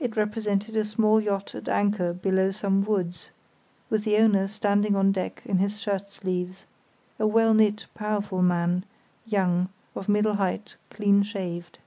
[0.00, 3.30] It represented a small yacht at anchor below some woods,
[3.88, 6.64] with the owner standing on deck in his shirt sleeves:
[7.20, 8.84] a well knit, powerful man,
[9.24, 11.78] young, of middle height, clean shaved.